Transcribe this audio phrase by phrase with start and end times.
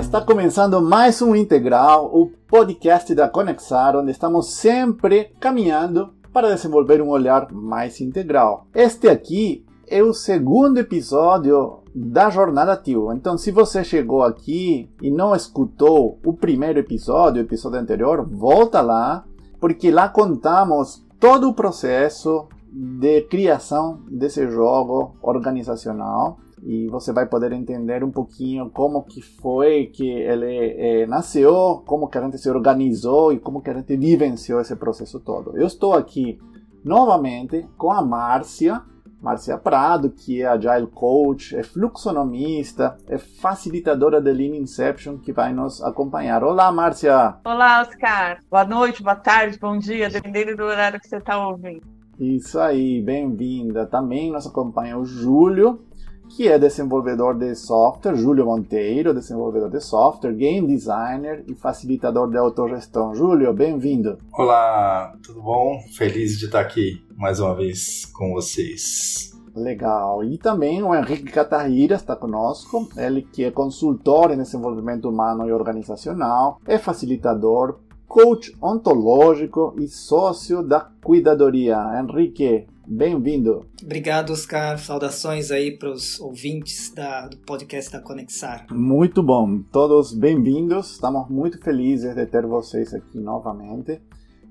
[0.00, 7.02] está começando mais um Integral, o podcast da Conexar, onde estamos sempre caminhando para desenvolver
[7.02, 8.66] um olhar mais integral.
[8.74, 13.12] Este aqui é o segundo episódio da Jornada Tio.
[13.12, 18.80] Então, se você chegou aqui e não escutou o primeiro episódio, o episódio anterior, volta
[18.80, 19.26] lá,
[19.60, 27.52] porque lá contamos todo o processo de criação desse jogo organizacional e você vai poder
[27.52, 32.50] entender um pouquinho como que foi que ele eh, nasceu, como que a gente se
[32.50, 35.56] organizou e como que a gente vivenciou esse processo todo.
[35.56, 36.38] Eu estou aqui
[36.84, 38.82] novamente com a Márcia,
[39.20, 45.52] Márcia Prado, que é Agile Coach, é fluxonomista, é facilitadora de Lean Inception, que vai
[45.52, 46.42] nos acompanhar.
[46.42, 47.36] Olá, Márcia!
[47.44, 48.38] Olá, Oscar!
[48.50, 51.82] Boa noite, boa tarde, bom dia, dependendo do horário que você está ouvindo.
[52.18, 53.86] Isso aí, bem-vinda.
[53.86, 55.82] Também nos acompanha o Júlio,
[56.30, 62.38] que é desenvolvedor de software, Júlio Monteiro, desenvolvedor de software, game designer e facilitador de
[62.38, 63.14] autogestão.
[63.14, 64.16] Júlio, bem-vindo.
[64.32, 65.80] Olá, tudo bom?
[65.96, 69.32] Feliz de estar aqui mais uma vez com vocês.
[69.56, 70.22] Legal.
[70.22, 75.52] E também o Henrique Catarrira está conosco, ele que é consultor em desenvolvimento humano e
[75.52, 81.76] organizacional, é facilitador, coach ontológico e sócio da cuidadoria.
[82.00, 83.64] Henrique, Bem-vindo.
[83.80, 84.76] Obrigado, Oscar.
[84.76, 88.66] Saudações aí para os ouvintes da, do podcast da Conexar.
[88.68, 89.60] Muito bom.
[89.70, 90.90] Todos bem-vindos.
[90.94, 94.00] Estamos muito felizes de ter vocês aqui novamente.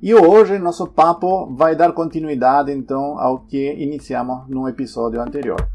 [0.02, 5.68] E hoje nosso papo vai dar continuidade então ao que iniciamos no episódio anterior.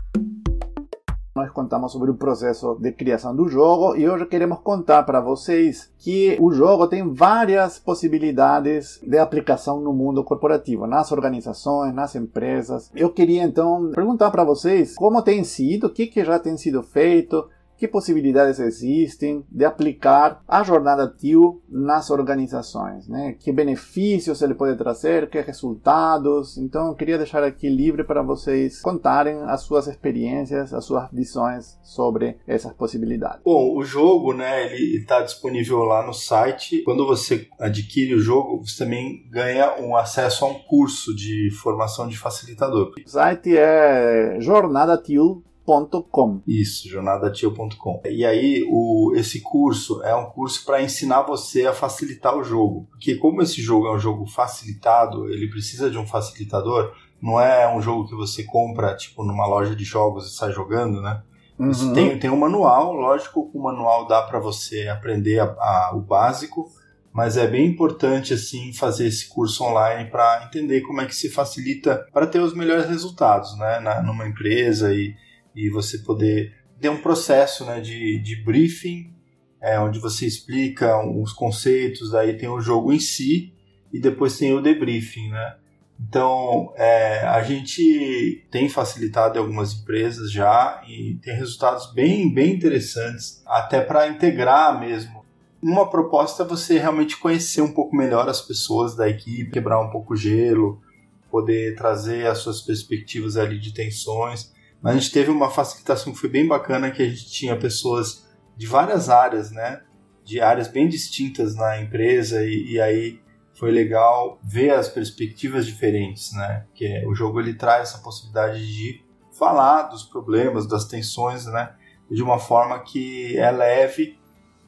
[1.35, 5.93] Nós contamos sobre o processo de criação do jogo e hoje queremos contar para vocês
[5.99, 12.89] que o jogo tem várias possibilidades de aplicação no mundo corporativo, nas organizações, nas empresas.
[12.95, 16.85] Eu queria então perguntar para vocês como tem sido, o que, que já tem sido
[16.85, 17.49] feito,
[17.85, 23.37] que possibilidades existem de aplicar a jornada TIL nas organizações, né?
[23.39, 26.57] Que benefícios ele pode trazer, que resultados.
[26.57, 31.79] Então, eu queria deixar aqui livre para vocês contarem as suas experiências, as suas visões
[31.83, 33.43] sobre essas possibilidades.
[33.45, 36.83] Bom, o jogo, né, ele está disponível lá no site.
[36.85, 42.09] Quando você adquire o jogo, você também ganha um acesso a um curso de formação
[42.09, 42.93] de facilitador.
[43.05, 46.43] O site é jornadatil.com jornadatil.com.
[46.47, 48.03] Isso, jornadatil.com.
[48.05, 52.87] E aí, o, esse curso é um curso para ensinar você a facilitar o jogo.
[52.91, 57.73] Porque como esse jogo é um jogo facilitado, ele precisa de um facilitador, não é
[57.75, 61.23] um jogo que você compra, tipo, numa loja de jogos e sai jogando, né?
[61.59, 61.93] Uhum.
[61.95, 66.01] Tem, tem um manual, lógico que o manual dá para você aprender a, a, o
[66.01, 66.69] básico,
[67.13, 71.31] mas é bem importante assim fazer esse curso online para entender como é que se
[71.31, 75.15] facilita para ter os melhores resultados, né, na, numa empresa e
[75.55, 79.13] e você poder ter um processo né, de, de briefing,
[79.61, 83.55] é, onde você explica os conceitos, aí tem o jogo em si
[83.93, 85.57] e depois tem o debriefing, né?
[85.99, 93.43] Então, é, a gente tem facilitado algumas empresas já e tem resultados bem, bem interessantes,
[93.47, 95.25] até para integrar mesmo.
[95.63, 99.91] Uma proposta é você realmente conhecer um pouco melhor as pessoas da equipe, quebrar um
[99.91, 100.83] pouco o gelo,
[101.31, 104.53] poder trazer as suas perspectivas ali de tensões
[104.85, 108.29] mas a gente teve uma facilitação que foi bem bacana, que a gente tinha pessoas
[108.55, 109.81] de várias áreas, né?
[110.23, 113.19] De áreas bem distintas na empresa e, e aí
[113.55, 116.67] foi legal ver as perspectivas diferentes, né?
[116.75, 119.03] Que é, o jogo ele traz essa possibilidade de
[119.33, 121.75] falar dos problemas, das tensões, né?
[122.11, 124.19] De uma forma que é leve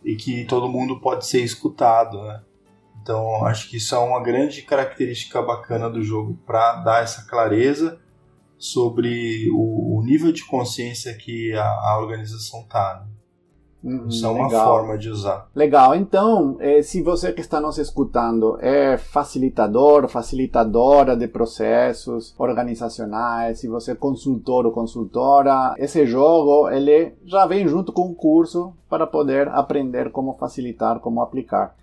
[0.03, 2.41] e que todo mundo pode ser escutado, né?
[3.03, 8.01] Então acho que isso é uma grande característica bacana do jogo para dar essa clareza
[8.59, 13.05] sobre o, o nível de consciência que a, a organização está.
[13.05, 13.17] Né?
[13.87, 14.67] Uhum, Isso é uma legal.
[14.67, 15.49] forma de usar.
[15.55, 15.95] Legal.
[15.95, 23.69] Então, eh, se você que está nos escutando é facilitador, facilitadora de processos organizacionais, se
[23.69, 29.07] você é consultor ou consultora, esse jogo ele já vem junto com o curso para
[29.07, 31.77] poder aprender como facilitar, como aplicar.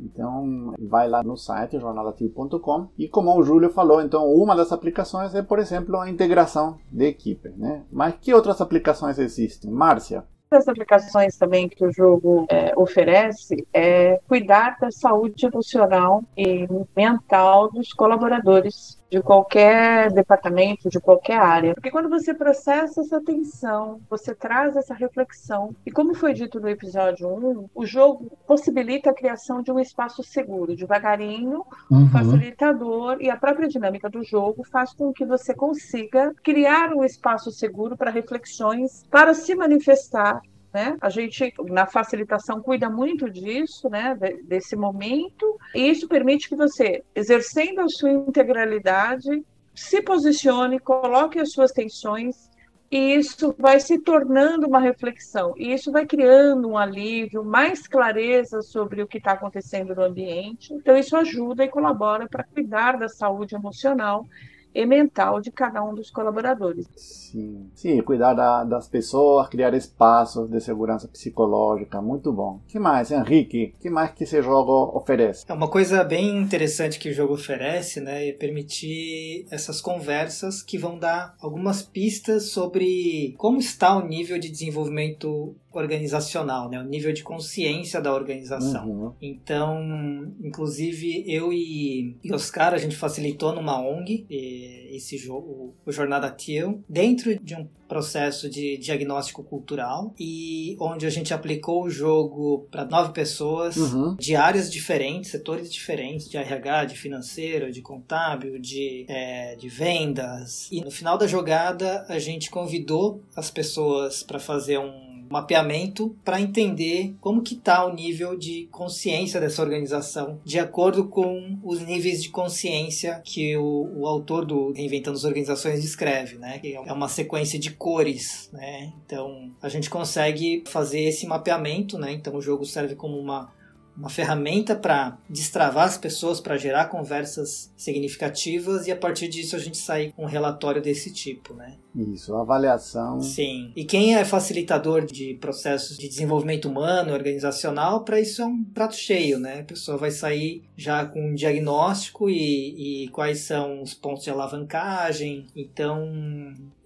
[0.00, 5.34] Então, vai lá no site jornadatil.com e como o Júlio falou, então uma das aplicações
[5.34, 7.84] é, por exemplo, a integração de equipe, né?
[7.92, 9.70] Mas que outras aplicações existem?
[9.70, 10.24] Márcia?
[10.50, 16.66] das aplicações também que o jogo é, oferece é cuidar da saúde emocional e
[16.96, 21.74] mental dos colaboradores de qualquer departamento, de qualquer área.
[21.74, 25.74] Porque quando você processa essa tensão, você traz essa reflexão.
[25.84, 30.22] E como foi dito no episódio 1, o jogo possibilita a criação de um espaço
[30.22, 30.76] seguro.
[30.76, 32.08] Devagarinho, uhum.
[32.10, 37.50] facilitador e a própria dinâmica do jogo faz com que você consiga criar um espaço
[37.50, 40.40] seguro para reflexões, para se manifestar
[40.72, 40.96] né?
[41.00, 44.16] A gente, na facilitação, cuida muito disso, né?
[44.44, 49.44] Desse momento, e isso permite que você, exercendo a sua integralidade,
[49.74, 52.50] se posicione, coloque as suas tensões
[52.90, 58.62] e isso vai se tornando uma reflexão, e isso vai criando um alívio, mais clareza
[58.62, 60.74] sobre o que está acontecendo no ambiente.
[60.74, 64.26] Então, isso ajuda e colabora para cuidar da saúde emocional
[64.74, 66.86] e mental de cada um dos colaboradores.
[66.96, 72.60] Sim, sim cuidar da, das pessoas, criar espaços de segurança psicológica, muito bom.
[72.68, 73.74] que mais, Henrique?
[73.80, 75.44] que mais que esse jogo oferece?
[75.48, 80.78] É uma coisa bem interessante que o jogo oferece, né, é permitir essas conversas que
[80.78, 86.80] vão dar algumas pistas sobre como está o nível de desenvolvimento organizacional, né?
[86.80, 88.88] O nível de consciência da organização.
[88.88, 89.12] Uhum.
[89.20, 96.30] Então, inclusive, eu e, e Oscar, a gente facilitou numa ONG esse jogo, o Jornada
[96.30, 102.68] Teal, dentro de um processo de diagnóstico cultural e onde a gente aplicou o jogo
[102.70, 104.14] para nove pessoas uhum.
[104.14, 110.68] de áreas diferentes, setores diferentes, de RH, de financeiro, de contábil, de, é, de vendas.
[110.70, 116.40] E no final da jogada, a gente convidou as pessoas para fazer um mapeamento para
[116.40, 122.22] entender como que está o nível de consciência dessa organização, de acordo com os níveis
[122.22, 126.60] de consciência que o, o autor do Reinventando as Organizações descreve, né?
[126.64, 128.92] É uma sequência de cores, né?
[129.06, 132.12] Então a gente consegue fazer esse mapeamento, né?
[132.12, 133.52] Então o jogo serve como uma
[133.96, 139.58] uma ferramenta para destravar as pessoas, para gerar conversas significativas e a partir disso a
[139.58, 141.76] gente sair com um relatório desse tipo, né?
[141.94, 143.20] Isso, avaliação.
[143.20, 143.72] Sim.
[143.74, 148.94] E quem é facilitador de processos de desenvolvimento humano, organizacional, para isso é um prato
[148.94, 149.60] cheio, né?
[149.60, 154.30] A pessoa vai sair já com um diagnóstico e, e quais são os pontos de
[154.30, 155.46] alavancagem.
[155.54, 156.08] Então,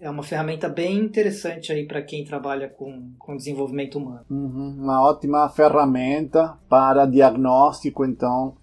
[0.01, 4.25] é uma ferramenta bem interessante aí para quem trabalha com, com desenvolvimento humano.
[4.31, 8.55] Uhum, uma ótima ferramenta para diagnóstico, então,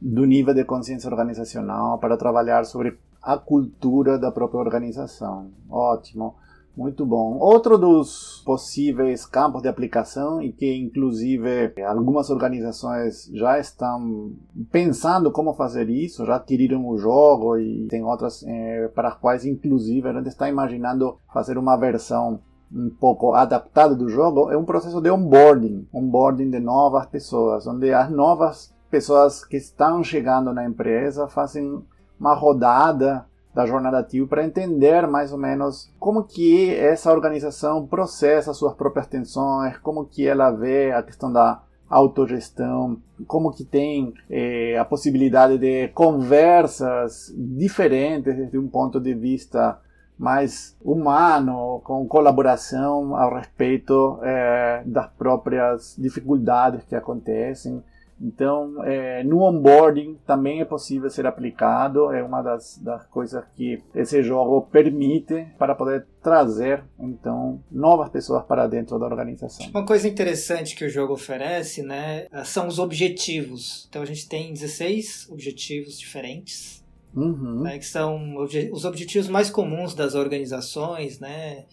[0.00, 5.50] do nível de consciência organizacional, para trabalhar sobre a cultura da própria organização.
[5.70, 6.34] Ótimo.
[6.78, 7.38] Muito bom.
[7.40, 14.32] Outro dos possíveis campos de aplicação e que inclusive algumas organizações já estão
[14.70, 19.44] pensando como fazer isso, já adquiriram o jogo e tem outras eh, para as quais
[19.44, 22.38] inclusive a gente está imaginando fazer uma versão
[22.72, 27.92] um pouco adaptada do jogo, é um processo de onboarding, onboarding de novas pessoas, onde
[27.92, 31.82] as novas pessoas que estão chegando na empresa fazem
[32.18, 38.54] uma rodada da jornada TIO para entender mais ou menos como que essa organização processa
[38.54, 44.76] suas próprias tensões, como que ela vê a questão da autogestão, como que tem eh,
[44.78, 49.80] a possibilidade de conversas diferentes desde um ponto de vista
[50.18, 57.82] mais humano, com colaboração a respeito eh, das próprias dificuldades que acontecem.
[58.20, 63.82] Então, é, no onboarding também é possível ser aplicado, é uma das, das coisas que
[63.94, 69.68] esse jogo permite para poder trazer, então, novas pessoas para dentro da organização.
[69.70, 73.86] Uma coisa interessante que o jogo oferece, né, são os objetivos.
[73.88, 77.62] Então, a gente tem 16 objetivos diferentes, uhum.
[77.62, 78.36] né, que são
[78.72, 81.64] os objetivos mais comuns das organizações, né,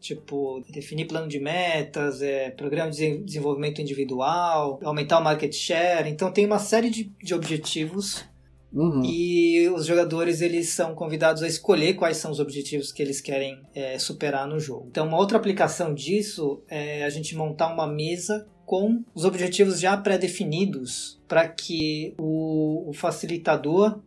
[0.00, 6.08] tipo definir plano de metas, é, programa de desenvolvimento individual, aumentar o market share.
[6.08, 8.24] Então tem uma série de, de objetivos
[8.72, 9.02] uhum.
[9.04, 13.60] e os jogadores eles são convidados a escolher quais são os objetivos que eles querem
[13.74, 14.86] é, superar no jogo.
[14.90, 19.96] Então uma outra aplicação disso é a gente montar uma mesa com os objetivos já
[19.96, 23.98] pré-definidos para que o, o facilitador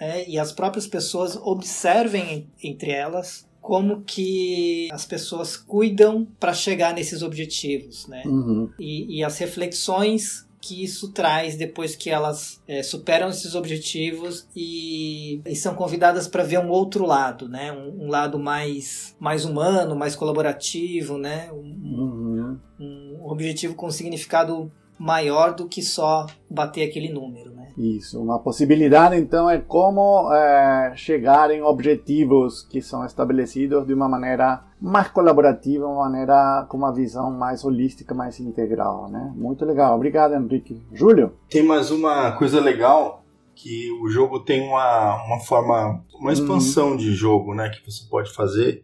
[0.00, 6.92] é, e as próprias pessoas observem entre elas como que as pessoas cuidam para chegar
[6.92, 8.22] nesses objetivos, né?
[8.26, 8.68] Uhum.
[8.78, 15.40] E, e, as reflexões que isso traz depois que elas é, superam esses objetivos e,
[15.46, 17.72] e são convidadas para ver um outro lado, né?
[17.72, 21.50] Um, um, lado mais, mais humano, mais colaborativo, né?
[21.52, 22.58] Um, uhum.
[22.78, 27.53] um objetivo com significado maior do que só bater aquele número, né?
[27.76, 34.08] Isso, uma possibilidade então é como é, chegar em objetivos que são estabelecidos de uma
[34.08, 39.32] maneira mais colaborativa, uma maneira com uma visão mais holística, mais integral, né?
[39.34, 40.80] Muito legal, obrigado Henrique.
[40.92, 41.32] Júlio?
[41.48, 46.96] Tem mais uma coisa legal que o jogo tem uma, uma forma, uma expansão uhum.
[46.96, 48.82] de jogo, né, que você pode fazer,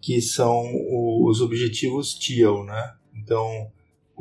[0.00, 0.64] que são
[1.24, 2.92] os objetivos TIL, né?
[3.14, 3.70] Então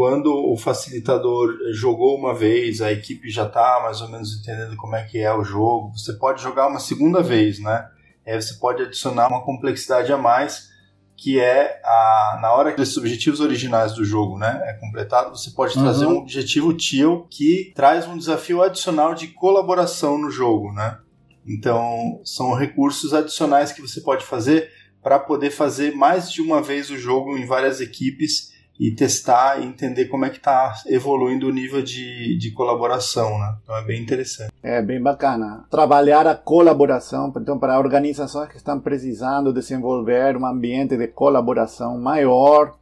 [0.02, 4.96] quando o facilitador jogou uma vez, a equipe já está mais ou menos entendendo como
[4.96, 7.88] é que é o jogo, você pode jogar uma segunda vez, né?
[8.26, 10.72] Aí você pode adicionar uma complexidade a mais
[11.16, 15.52] que é a, na hora que os objetivos originais do jogo né, é completado, você
[15.52, 15.84] pode uhum.
[15.84, 20.98] trazer um objetivo tio que traz um desafio adicional de colaboração no jogo, né?
[21.46, 24.68] Então, são recursos adicionais que você pode fazer
[25.00, 28.51] para poder fazer mais de uma vez o jogo em várias equipes
[28.82, 33.56] e testar e entender como é que está evoluindo o nível de, de colaboração, né?
[33.62, 34.52] Então é bem interessante.
[34.64, 35.68] É bem bacana.
[35.70, 42.74] Trabalhar a colaboração, então para organizações que estão precisando desenvolver um ambiente de colaboração maior,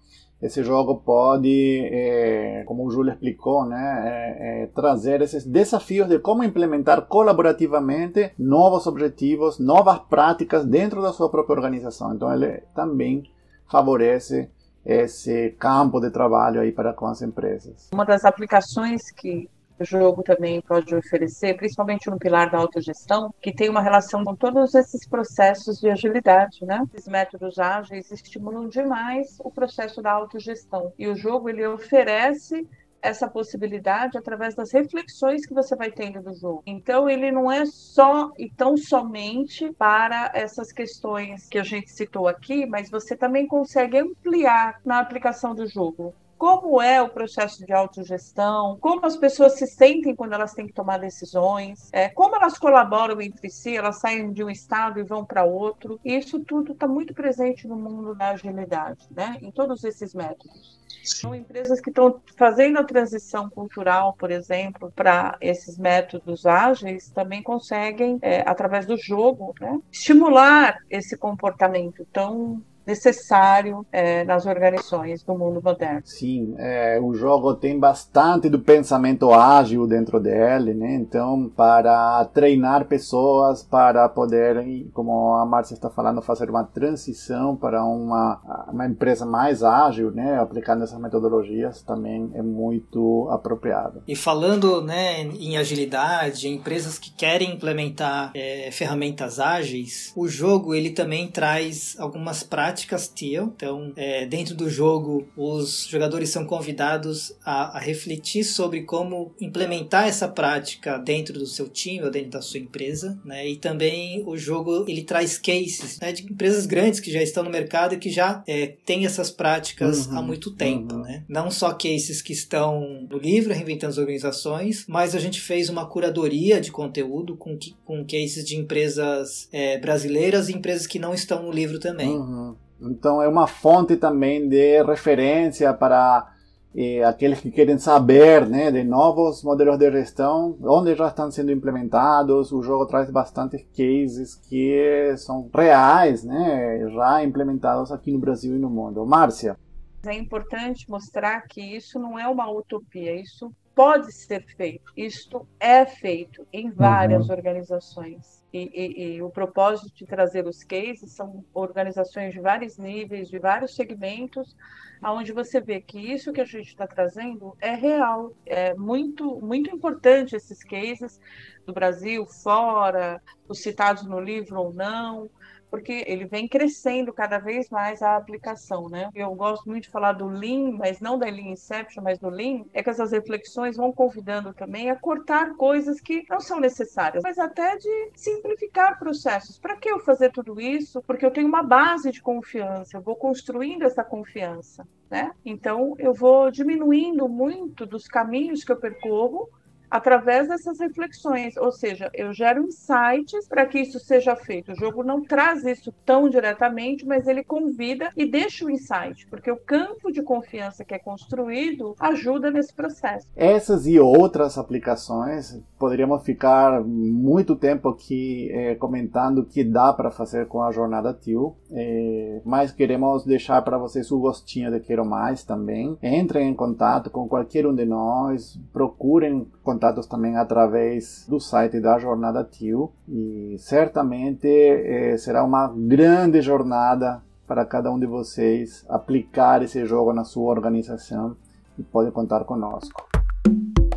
[0.41, 6.17] esse jogo pode, é, como o Júlio explicou, né, é, é, trazer esses desafios de
[6.19, 12.15] como implementar colaborativamente novos objetivos, novas práticas dentro da sua própria organização.
[12.15, 13.23] Então ele também
[13.69, 14.49] favorece
[14.89, 17.89] esse campo de trabalho aí para com as empresas.
[17.93, 19.48] Uma das aplicações que
[19.79, 24.36] o jogo também pode oferecer, principalmente no pilar da autogestão, que tem uma relação com
[24.36, 26.84] todos esses processos de agilidade, né?
[26.93, 30.91] Esses métodos ágeis estimulam demais o processo da autogestão.
[30.98, 32.67] E o jogo ele oferece
[33.01, 36.63] essa possibilidade através das reflexões que você vai tendo do jogo.
[36.65, 42.27] Então, ele não é só e tão somente para essas questões que a gente citou
[42.27, 47.74] aqui, mas você também consegue ampliar na aplicação do jogo como é o processo de
[47.74, 52.58] autogestão, como as pessoas se sentem quando elas têm que tomar decisões, é, como elas
[52.58, 56.00] colaboram entre si, elas saem de um estado e vão para outro.
[56.03, 59.38] E isso tudo está muito presente no mundo da agilidade, né?
[59.41, 60.79] em todos esses métodos.
[61.03, 67.43] São empresas que estão fazendo a transição cultural, por exemplo, para esses métodos ágeis, também
[67.43, 75.38] conseguem, é, através do jogo, né, estimular esse comportamento tão necessário é, nas organizações do
[75.38, 76.01] mundo moderno.
[76.03, 80.96] Sim, é, o jogo tem bastante do pensamento ágil dentro dele, né?
[80.96, 87.84] Então, para treinar pessoas para poderem, como a Márcia está falando, fazer uma transição para
[87.86, 88.41] uma,
[88.72, 90.39] uma empresa mais ágil, né?
[90.39, 94.01] Aplicando essas metodologias também é muito apropriado.
[94.08, 100.74] E falando, né, em agilidade, em empresas que querem implementar é, ferramentas ágeis, o jogo
[100.74, 103.51] ele também traz algumas práticas práticas TEAL.
[103.55, 110.07] Então, é, dentro do jogo, os jogadores são convidados a, a, refletir sobre como implementar
[110.07, 113.19] essa prática dentro do seu time ou dentro da sua empresa.
[113.25, 113.50] Né?
[113.50, 117.50] E também o jogo ele traz cases né, de empresas grandes que já estão no
[117.50, 120.95] mercado e que já é, têm essas práticas uhum, há muito tempo.
[120.95, 121.01] Uhum.
[121.01, 121.24] Né?
[121.27, 125.86] Não só cases que estão no livro Reinventando as Organizações, mas a gente fez uma
[125.86, 131.43] curadoria de conteúdo com, com cases de empresas é, brasileiras e empresas que não estão
[131.43, 132.09] no livro também.
[132.09, 132.55] Uhum.
[132.81, 136.31] Então é uma fonte também de referência para
[136.75, 141.51] eh, aqueles que querem saber né, de novos modelos de gestão, onde já estão sendo
[141.51, 142.51] implementados.
[142.51, 148.59] O jogo traz bastante cases que são reais, né, já implementados aqui no Brasil e
[148.59, 149.05] no mundo.
[149.05, 149.57] Márcia.
[150.05, 155.86] É importante mostrar que isso não é uma utopia, isso pode ser feito, isto é
[155.86, 157.36] feito em várias uhum.
[157.36, 158.43] organizações.
[158.51, 163.39] E, e, e, o propósito de trazer os cases são organizações de vários níveis, de
[163.39, 164.53] vários segmentos,
[165.01, 169.74] aonde você vê que isso que a gente está trazendo é real, é muito muito
[169.74, 171.17] importante esses cases
[171.65, 175.29] do Brasil, fora, os citados no livro ou não,
[175.69, 179.09] porque ele vem crescendo cada vez mais a aplicação, né?
[179.13, 182.65] Eu gosto muito de falar do Lean, mas não da Lean Inception, mas do Lean,
[182.73, 187.38] é que essas reflexões vão convidando também a cortar coisas que não são necessárias, mas
[187.38, 189.59] até de simplificar processos.
[189.59, 191.01] Para que eu fazer tudo isso?
[191.03, 194.88] Porque eu tenho uma base de confiança, eu vou construindo essa confiança.
[195.09, 195.31] Né?
[195.43, 199.49] Então, eu vou diminuindo muito dos caminhos que eu percorro
[199.89, 204.72] através dessas reflexões, ou seja, eu gero insights para que isso seja feito.
[204.72, 209.51] O jogo não traz isso tão diretamente, mas ele convida e deixa o insight, porque
[209.51, 213.27] o campo de confiança que é construído ajuda nesse processo.
[213.36, 220.12] Essas e outras aplicações, poderíamos ficar muito tempo aqui eh, comentando o que dá para
[220.12, 225.05] fazer com a jornada TIL, eh, mas queremos deixar para vocês o gostinho de Quero
[225.05, 225.98] Mais também.
[226.01, 229.48] Entrem em contato com qualquer um de nós, procurem
[229.79, 237.24] contatos também através do site da Jornada TIL e certamente eh, será uma grande jornada
[237.48, 241.38] para cada um de vocês aplicar esse jogo na sua organização
[241.77, 243.07] e pode contar conosco.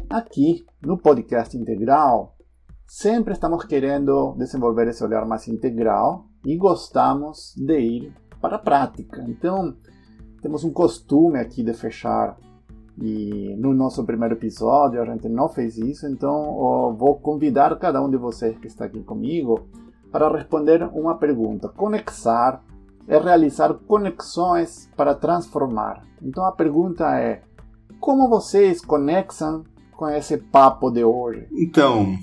[0.08, 2.36] Aqui no podcast integral,
[2.86, 9.20] sempre estamos querendo desenvolver esse olhar mais integral e gostamos de ir para a prática.
[9.26, 9.74] Então,
[10.40, 12.36] temos um costume aqui de fechar
[13.00, 18.10] e no nosso primeiro episódio a gente não fez isso, então vou convidar cada um
[18.10, 19.66] de vocês que está aqui comigo
[20.10, 22.62] para responder uma pergunta, conexar
[23.08, 26.04] é realizar conexões para transformar.
[26.22, 27.42] Então a pergunta é:
[28.00, 29.64] como vocês conexam
[29.96, 31.46] com esse papo de hoje?
[31.52, 32.16] Então,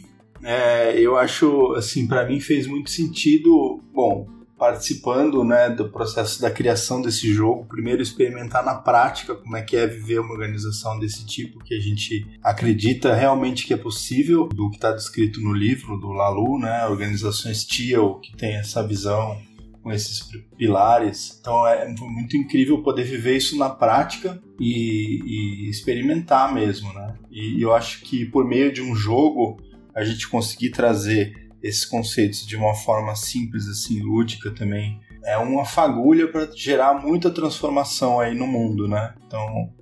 [0.44, 4.26] é, eu acho, assim, para mim fez muito sentido, bom,
[4.60, 9.78] participando, né, do processo da criação desse jogo, primeiro experimentar na prática como é que
[9.78, 14.70] é viver uma organização desse tipo, que a gente acredita realmente que é possível, do
[14.70, 19.40] que está descrito no livro do Lalu, né, organizações TIAL, que tem essa visão
[19.82, 20.22] com esses
[20.58, 21.38] pilares.
[21.40, 27.16] Então é muito incrível poder viver isso na prática e, e experimentar mesmo, né?
[27.32, 29.58] E eu acho que por meio de um jogo
[29.96, 35.66] a gente conseguir trazer esses conceitos de uma forma simples, assim, lúdica também, é uma
[35.66, 39.14] fagulha para gerar muita transformação aí no mundo, né?
[39.26, 39.74] Então,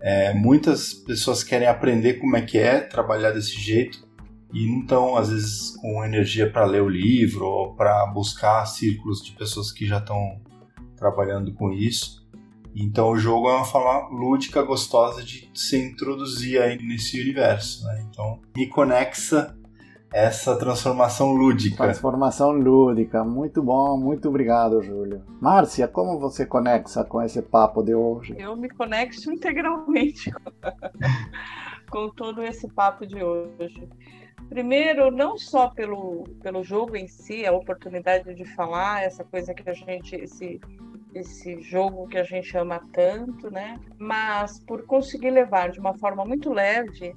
[0.00, 4.08] é, muitas pessoas querem aprender como é que é trabalhar desse jeito
[4.52, 9.22] e não estão, às vezes, com energia para ler o livro ou para buscar círculos
[9.22, 10.40] de pessoas que já estão
[10.96, 12.20] trabalhando com isso.
[12.74, 18.06] Então, o jogo é uma forma lúdica, gostosa de se introduzir aí nesse universo, né?
[18.08, 19.56] Então, me conexa
[20.12, 21.84] essa transformação lúdica.
[21.84, 25.22] Transformação lúdica, muito bom, muito obrigado, Júlio.
[25.40, 28.34] Márcia, como você conecta com esse papo de hoje?
[28.38, 30.32] Eu me conecto integralmente
[31.90, 33.88] com todo esse papo de hoje.
[34.48, 39.68] Primeiro, não só pelo, pelo jogo em si, a oportunidade de falar, essa coisa que
[39.70, 40.60] a gente, esse,
[41.14, 43.78] esse jogo que a gente ama tanto, né?
[43.96, 47.14] Mas por conseguir levar de uma forma muito leve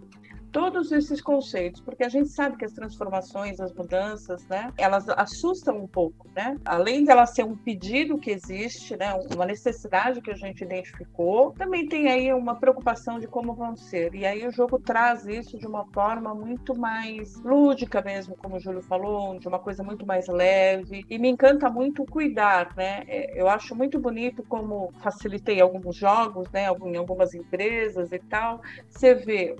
[0.53, 5.79] todos esses conceitos, porque a gente sabe que as transformações, as mudanças, né, elas assustam
[5.79, 6.55] um pouco, né?
[6.63, 11.51] Além de ela ser um pedido que existe, né, uma necessidade que a gente identificou,
[11.53, 14.13] também tem aí uma preocupação de como vão ser.
[14.13, 18.59] E aí o jogo traz isso de uma forma muito mais lúdica mesmo, como o
[18.59, 21.03] Júlio falou, de uma coisa muito mais leve.
[21.09, 23.03] E me encanta muito cuidar, né?
[23.07, 28.61] É, eu acho muito bonito como facilitei alguns jogos, né, em algumas empresas e tal.
[28.87, 29.55] Você vê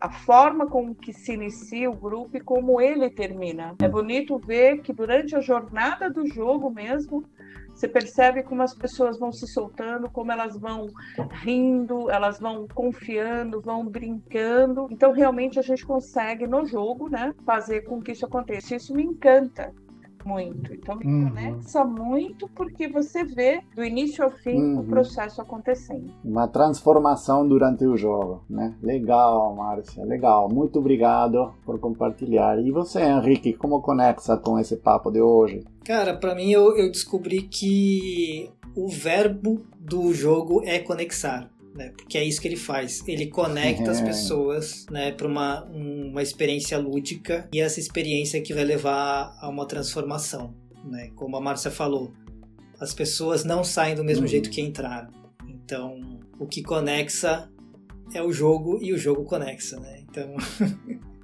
[0.00, 3.74] a forma com que se inicia o grupo e como ele termina.
[3.80, 7.24] É bonito ver que durante a jornada do jogo mesmo,
[7.74, 10.88] você percebe como as pessoas vão se soltando, como elas vão
[11.42, 14.86] rindo, elas vão confiando, vão brincando.
[14.90, 18.76] Então, realmente, a gente consegue no jogo, né, fazer com que isso aconteça.
[18.76, 19.72] Isso me encanta
[20.28, 20.74] muito.
[20.74, 21.28] Então me uhum.
[21.30, 24.80] conecta muito porque você vê do início ao fim uhum.
[24.80, 26.12] o processo acontecendo.
[26.22, 28.74] Uma transformação durante o jogo, né?
[28.82, 30.48] Legal, Márcia, legal.
[30.48, 32.58] Muito obrigado por compartilhar.
[32.60, 35.64] E você, Henrique, como conecta com esse papo de hoje?
[35.84, 41.92] Cara, para mim eu, eu descobri que o verbo do jogo é conexar né?
[41.96, 43.06] Porque é isso que ele faz.
[43.06, 48.64] Ele conecta as pessoas, né, para uma, uma experiência lúdica e essa experiência que vai
[48.64, 50.52] levar a uma transformação,
[50.84, 51.10] né?
[51.14, 52.12] Como a Márcia falou,
[52.80, 54.28] as pessoas não saem do mesmo uhum.
[54.28, 55.10] jeito que entraram.
[55.48, 57.48] Então, o que conexa
[58.12, 60.00] é o jogo e o jogo conexa, né?
[60.00, 60.34] Então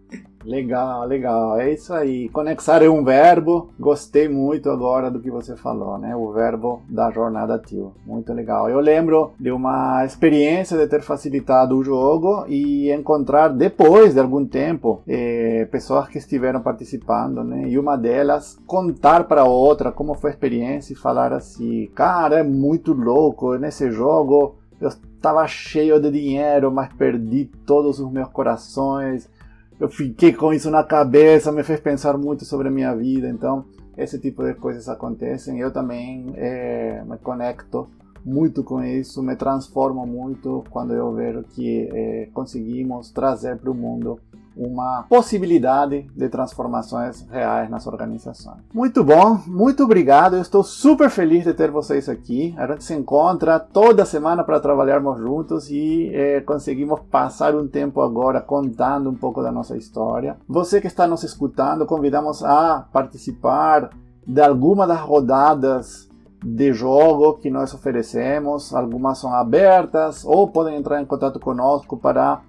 [0.44, 1.58] Legal, legal.
[1.58, 2.28] É isso aí.
[2.28, 3.70] Conexar é um verbo.
[3.80, 6.14] Gostei muito agora do que você falou, né?
[6.14, 7.94] O verbo da jornada tio.
[8.06, 8.68] Muito legal.
[8.68, 14.44] Eu lembro de uma experiência de ter facilitado o jogo e encontrar depois de algum
[14.44, 17.68] tempo eh, pessoas que estiveram participando, né?
[17.68, 22.42] E uma delas contar para outra como foi a experiência e falar assim: "Cara, é
[22.42, 24.56] muito louco nesse jogo.
[24.80, 29.32] Eu estava cheio de dinheiro, mas perdi todos os meus corações."
[29.78, 33.28] Eu fiquei com isso na cabeça, me fez pensar muito sobre a minha vida.
[33.28, 33.64] Então,
[33.96, 35.58] esse tipo de coisas acontecem.
[35.58, 37.88] Eu também é, me conecto
[38.24, 43.74] muito com isso, me transformo muito quando eu vejo que é, conseguimos trazer para o
[43.74, 44.18] mundo
[44.56, 48.58] uma possibilidade de transformações reais nas organizações.
[48.72, 50.36] Muito bom, muito obrigado.
[50.36, 52.54] Eu estou super feliz de ter vocês aqui.
[52.56, 58.00] A gente se encontra toda semana para trabalharmos juntos e é, conseguimos passar um tempo
[58.00, 60.36] agora contando um pouco da nossa história.
[60.48, 63.90] Você que está nos escutando, convidamos a participar
[64.26, 66.08] de alguma das rodadas
[66.44, 68.74] de jogo que nós oferecemos.
[68.74, 72.42] Algumas são abertas ou podem entrar em contato conosco para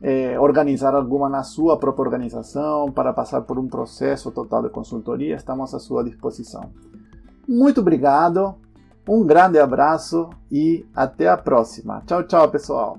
[0.00, 5.36] é, organizar alguma na sua própria organização, para passar por um processo total de consultoria,
[5.36, 6.70] estamos à sua disposição.
[7.46, 8.54] Muito obrigado,
[9.06, 12.02] um grande abraço e até a próxima.
[12.06, 12.98] Tchau, tchau, pessoal.